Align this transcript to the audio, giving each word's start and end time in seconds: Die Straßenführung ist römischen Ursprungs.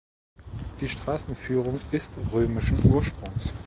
Die 0.79 0.87
Straßenführung 0.87 1.79
ist 1.91 2.13
römischen 2.33 2.91
Ursprungs. 2.91 3.53